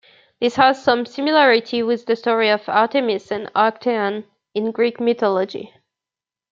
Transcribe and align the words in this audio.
This 0.39 0.55
has 0.55 0.81
some 0.83 1.05
similarity 1.05 1.83
with 1.83 2.07
the 2.07 2.15
story 2.15 2.49
of 2.49 2.67
Artemis 2.67 3.29
and 3.31 3.51
Actaeon 3.55 4.23
in 4.55 4.71
Greek 4.71 4.99
mythology. 4.99 5.75